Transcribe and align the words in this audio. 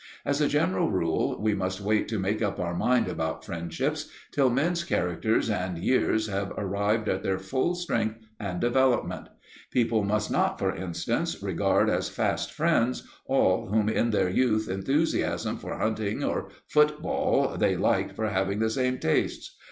As 0.25 0.41
a 0.41 0.47
general 0.47 0.89
rule, 0.89 1.39
we 1.39 1.53
must 1.53 1.79
wait 1.79 2.07
to 2.07 2.17
make 2.17 2.41
up 2.41 2.59
our 2.59 2.73
mind 2.73 3.07
about 3.07 3.45
friendships 3.45 4.09
till 4.31 4.49
men's 4.49 4.83
characters 4.83 5.47
and 5.47 5.77
years 5.77 6.25
have 6.25 6.51
arrived 6.57 7.07
at 7.07 7.21
their 7.21 7.37
full 7.37 7.75
strength 7.75 8.17
and 8.39 8.59
development. 8.59 9.29
People 9.69 10.03
must 10.03 10.31
not, 10.31 10.57
for 10.57 10.75
instance, 10.75 11.43
regard 11.43 11.87
as 11.87 12.09
fast 12.09 12.51
friends 12.51 13.03
all 13.27 13.67
whom 13.67 13.89
in 13.89 14.09
their 14.09 14.27
youthful 14.31 14.73
enthusiasm 14.73 15.59
for 15.59 15.77
hunting 15.77 16.23
or 16.23 16.49
football 16.65 17.55
they 17.55 17.77
liked 17.77 18.15
for 18.15 18.29
having 18.29 18.57
the 18.57 18.71
same 18.71 18.97
tastes. 18.97 19.55